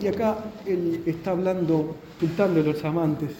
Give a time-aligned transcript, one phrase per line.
[0.00, 1.96] Y acá él está hablando,
[2.54, 3.30] de los amantes,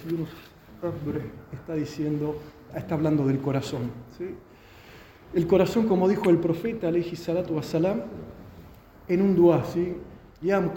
[0.82, 1.22] Rabbre
[1.52, 2.36] está diciendo,
[2.74, 3.90] está hablando del corazón.
[4.16, 4.24] ¿sí?
[5.34, 8.00] El corazón, como dijo el profeta, alayhi salatu wassalam,
[9.09, 9.95] en un dua, ¿sí?
[10.40, 10.73] Ya ala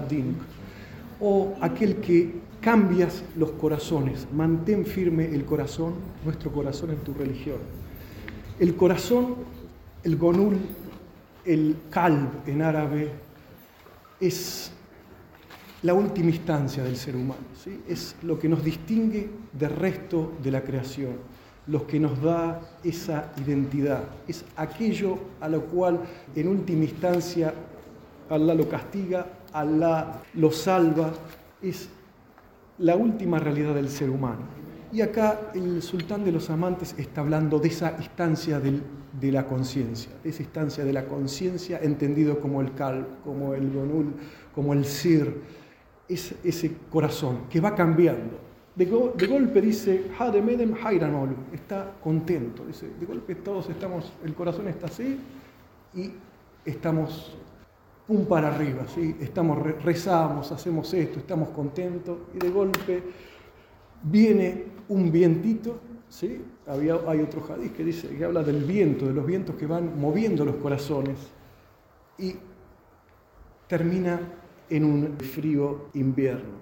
[0.00, 0.36] dinik.
[1.20, 5.94] O aquel que cambias los corazones, mantén firme el corazón,
[6.24, 7.58] nuestro corazón en tu religión.
[8.58, 9.36] El corazón,
[10.02, 10.56] el gonul,
[11.44, 13.12] el kalb en árabe,
[14.20, 14.72] es
[15.82, 17.80] la última instancia del ser humano, ¿sí?
[17.88, 21.12] es lo que nos distingue del resto de la creación,
[21.66, 26.00] lo que nos da esa identidad, es aquello a lo cual
[26.34, 27.54] en última instancia
[28.28, 31.12] Allah lo castiga, Allah lo salva,
[31.62, 31.88] es
[32.78, 34.60] la última realidad del ser humano.
[34.92, 40.10] Y acá el sultán de los amantes está hablando de esa instancia de la conciencia,
[40.22, 44.14] de esa instancia de la conciencia entendido como el kal, como el gonul,
[44.54, 45.40] como el sir,
[46.10, 48.38] es ese corazón que va cambiando.
[48.74, 50.06] De, go- de golpe dice,
[51.52, 52.64] está contento.
[52.66, 55.18] Dice, de golpe todos estamos, el corazón está así
[55.94, 56.10] y
[56.64, 57.36] estamos
[58.06, 59.16] pum para arriba, ¿sí?
[59.20, 63.02] estamos, re- rezamos, hacemos esto, estamos contentos y de golpe
[64.02, 66.42] viene un vientito, ¿sí?
[66.66, 69.98] Había, hay otro hadith que dice, que habla del viento, de los vientos que van
[70.00, 71.18] moviendo los corazones
[72.18, 72.34] y
[73.68, 74.20] termina
[74.70, 76.60] en un frío invierno.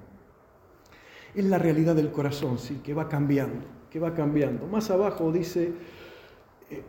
[1.34, 4.66] Es la realidad del corazón, sí, que va cambiando, que va cambiando.
[4.66, 5.72] Más abajo dice,
[6.70, 6.82] eh,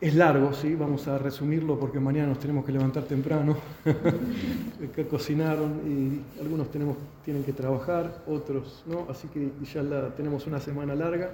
[0.00, 3.56] es largo, sí, vamos a resumirlo porque mañana nos tenemos que levantar temprano,
[4.94, 10.46] que cocinaron y algunos tenemos, tienen que trabajar, otros no, así que ya la, tenemos
[10.46, 11.32] una semana larga.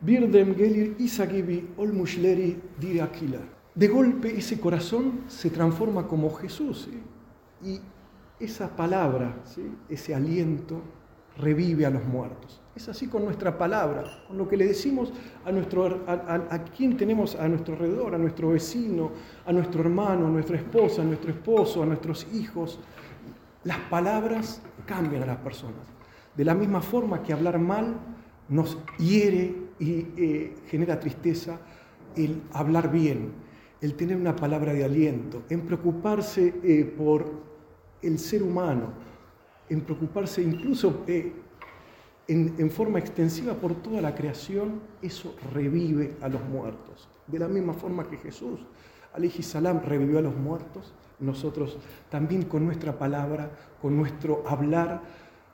[0.00, 3.08] Birdem gelir isagibi olmushleri dire.
[3.74, 7.70] De golpe ese corazón se transforma como Jesús, ¿sí?
[7.70, 7.80] y
[8.40, 9.62] esa palabra, ¿sí?
[9.88, 10.80] ese aliento,
[11.36, 12.60] revive a los muertos.
[12.76, 15.12] Es así con nuestra palabra, con lo que le decimos
[15.44, 19.10] a, nuestro, a, a- a quien tenemos a nuestro alrededor, a nuestro vecino,
[19.46, 22.80] a nuestro hermano, a nuestra esposa, a nuestro esposo, a nuestros hijos.
[23.64, 25.86] Las palabras cambian a las personas.
[26.36, 27.94] De la misma forma que hablar mal
[28.48, 31.58] nos hiere y eh, genera tristeza,
[32.16, 33.32] el hablar bien,
[33.80, 37.53] el tener una palabra de aliento, en preocuparse eh, por
[38.04, 38.92] el ser humano,
[39.68, 41.32] en preocuparse incluso eh,
[42.28, 47.08] en, forma extensiva por toda la creación, eso revive a los muertos.
[47.26, 48.60] De la misma forma que Jesús,
[49.12, 51.78] alayhi salam, revivió a los muertos, nosotros
[52.10, 53.50] también con nuestra palabra,
[53.80, 55.02] con nuestro hablar,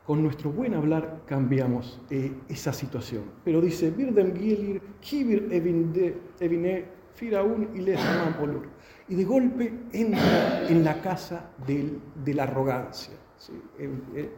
[0.06, 3.24] con nuestro buen hablar, cambiamos eh, esa situación.
[3.44, 6.84] Pero dice, Birdem Gilir, Kibir Evine,
[7.14, 8.68] Firaun y Lehamam Olur.
[9.08, 13.14] Y de golpe entra en la casa del- de la arrogancia,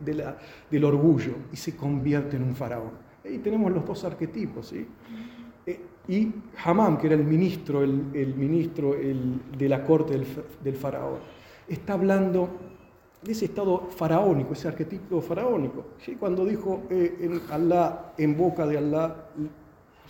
[0.01, 0.37] de la-
[0.71, 2.93] del orgullo, y se convierte en un faraón.
[3.25, 4.87] Ahí tenemos los dos arquetipos, ¿sí?
[5.67, 6.33] Eh, y
[6.65, 11.19] Hamam, que era el ministro, el, el ministro de la corte del, fa- del faraón,
[11.69, 12.49] está hablando
[13.23, 15.85] de ese estado faraónico, ese arquetipo faraónico.
[15.99, 16.17] ¿sí?
[16.17, 19.15] Cuando dijo eh, Allah, en boca de Allah,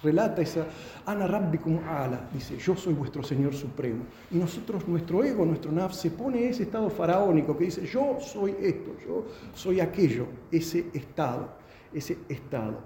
[0.02, 0.66] relata esa
[1.06, 4.04] Ana Rabbikum Ala, dice, yo soy vuestro Señor Supremo.
[4.30, 8.54] Y nosotros, nuestro ego, nuestro naf, se pone ese estado faraónico que dice, yo soy
[8.60, 9.24] esto, yo
[9.54, 11.48] soy aquello, ese estado,
[11.92, 12.78] ese estado.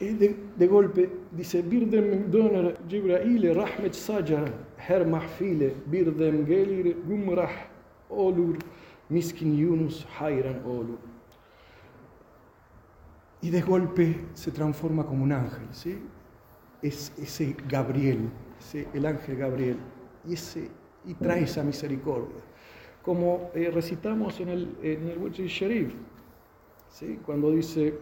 [0.00, 4.52] Y de, de golpe dice, Birdem doner Jibraile rahmet sajar
[4.88, 7.50] her mahfile, Birdem gelir gumrah
[8.08, 8.58] olur,
[9.10, 10.98] miskin Yunus hayran olur.
[13.40, 15.98] Y de golpe se transforma como un ángel, ¿sí?
[16.82, 18.30] Es ese Gabriel,
[18.92, 19.76] el ángel Gabriel,
[20.26, 20.68] y, ese,
[21.04, 22.42] y trae esa misericordia.
[23.02, 25.94] Como eh, recitamos en el, en el Sharif,
[26.90, 27.18] ¿sí?
[27.24, 27.98] Cuando dice,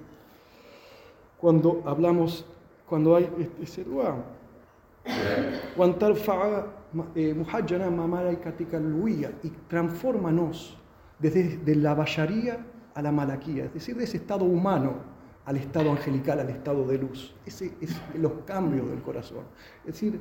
[1.39, 2.47] cuando hablamos,
[2.89, 4.17] cuando hay este- ese dua,
[5.77, 10.77] "Wan tarfa'a ma- eh, muhajjana ma malaikatika al-luiyya", y transfórmanos
[11.19, 12.65] desde de la bayaría
[12.95, 14.95] a la malaquía, es decir, de ese estado humano
[15.47, 17.35] al estado angelical, al estado de luz.
[17.47, 19.45] Ese es los cambios del corazón.
[19.87, 20.21] Es decir,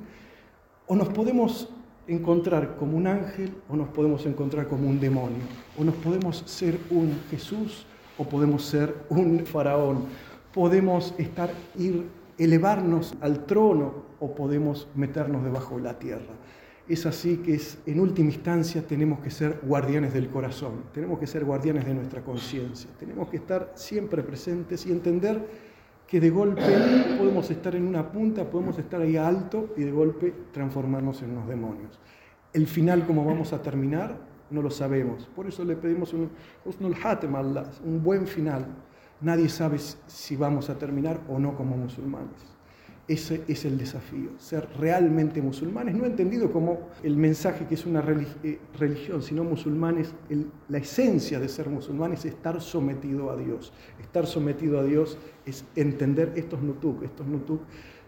[0.88, 1.70] o nos podemos
[2.08, 5.44] encontrar como un ángel o nos podemos encontrar como un demonio,
[5.78, 7.86] o nos podemos ser un Jesús
[8.18, 10.06] o podemos ser un faraón.
[10.54, 12.08] Podemos estar, ir,
[12.38, 16.34] elevarnos al trono o podemos meternos debajo de la tierra.
[16.88, 21.44] Es así que en última instancia tenemos que ser guardianes del corazón, tenemos que ser
[21.44, 25.42] guardianes de nuestra conciencia, tenemos que estar siempre presentes y entender
[26.08, 26.62] que de golpe
[27.18, 31.48] podemos estar en una punta, podemos estar ahí alto y de golpe transformarnos en unos
[31.48, 32.00] demonios.
[32.54, 34.16] El final, cómo vamos a terminar,
[34.52, 35.26] no lo sabemos.
[35.36, 36.30] Por eso le pedimos un,
[37.84, 38.68] un buen final.
[39.22, 42.55] Nadie sabe si vamos a terminar o no como musulmanes.
[43.08, 48.04] Ese es el desafío, ser realmente musulmanes, no entendido como el mensaje que es una
[48.44, 50.12] eh, religión, sino musulmanes,
[50.70, 53.72] la esencia de ser musulmanes es estar sometido a Dios.
[54.02, 57.62] Estar sometido a Dios es entender estos nutuk, estos nutuk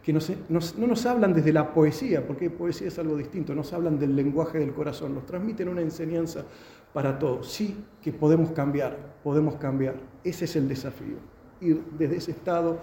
[0.08, 4.16] que no nos hablan desde la poesía, porque poesía es algo distinto, nos hablan del
[4.16, 6.46] lenguaje del corazón, nos transmiten una enseñanza
[6.94, 7.52] para todos.
[7.52, 9.96] Sí que podemos cambiar, podemos cambiar.
[10.24, 11.18] Ese es el desafío,
[11.60, 12.80] ir desde ese estado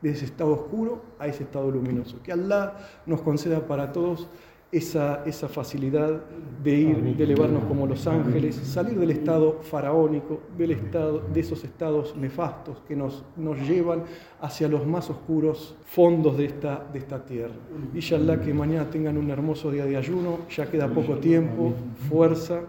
[0.00, 2.22] de ese estado oscuro a ese estado luminoso.
[2.22, 4.28] Que Allah nos conceda para todos
[4.70, 6.20] esa, esa facilidad
[6.62, 11.64] de ir, de elevarnos como los ángeles, salir del estado faraónico, del estado, de esos
[11.64, 14.04] estados nefastos que nos, nos llevan
[14.40, 17.54] hacia los más oscuros fondos de esta, de esta tierra.
[17.94, 21.72] Inshallah que mañana tengan un hermoso día de ayuno, ya queda poco tiempo,
[22.08, 22.60] fuerza,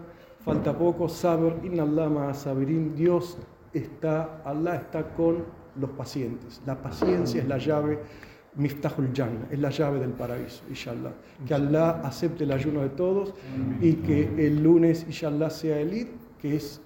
[0.42, 3.36] falta poco, saber, inallama sabirin, Dios
[3.74, 6.60] está, Allah está con los pacientes.
[6.66, 7.98] La paciencia es la llave,
[8.56, 11.12] Miftahul Jannah, es la llave del paraíso, inshallah.
[11.46, 13.34] Que Allah acepte el ayuno de todos
[13.80, 16.08] y que el lunes, inshallah, sea el Id,
[16.40, 16.80] que es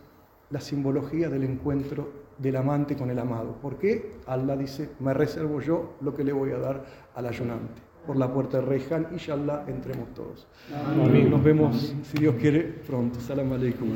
[0.50, 3.56] la simbología del encuentro del amante con el amado.
[3.62, 4.12] ¿Por qué?
[4.26, 7.80] Allah dice, me reservo yo lo que le voy a dar al ayunante.
[8.06, 10.46] Por la puerta de Reyhan, inshallah, entremos todos.
[11.30, 13.18] Nos vemos, si Dios quiere, pronto.
[13.20, 13.92] Salam alaikum.